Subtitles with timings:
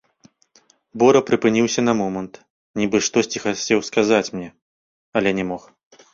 [1.03, 2.33] Бора прыпыніўся на момант,
[2.81, 4.49] нібы штосьці хацеў сказаць мне,
[5.21, 5.63] але не мог.